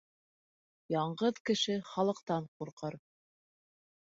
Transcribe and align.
Яңғыҙ 0.93 1.41
кеше 1.49 1.75
халыҡтан 1.91 2.49
ҡурҡыр. 2.57 2.99